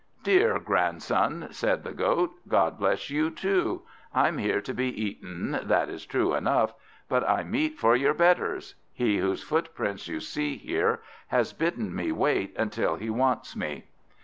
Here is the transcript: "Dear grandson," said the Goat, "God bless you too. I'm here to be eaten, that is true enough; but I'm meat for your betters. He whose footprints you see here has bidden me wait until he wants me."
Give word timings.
"Dear 0.23 0.57
grandson," 0.57 1.49
said 1.51 1.83
the 1.83 1.91
Goat, 1.93 2.31
"God 2.47 2.79
bless 2.79 3.11
you 3.11 3.29
too. 3.29 3.83
I'm 4.15 4.39
here 4.39 4.59
to 4.59 4.73
be 4.73 4.87
eaten, 4.87 5.59
that 5.61 5.89
is 5.89 6.07
true 6.07 6.33
enough; 6.33 6.73
but 7.07 7.23
I'm 7.29 7.51
meat 7.51 7.77
for 7.77 7.95
your 7.95 8.15
betters. 8.15 8.73
He 8.91 9.19
whose 9.19 9.43
footprints 9.43 10.07
you 10.07 10.19
see 10.19 10.57
here 10.57 11.03
has 11.27 11.53
bidden 11.53 11.95
me 11.95 12.11
wait 12.11 12.55
until 12.57 12.95
he 12.95 13.11
wants 13.11 13.55
me." 13.55 13.89